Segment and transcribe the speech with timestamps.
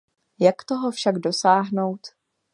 [0.39, 2.01] Jak toho však dosáhnout?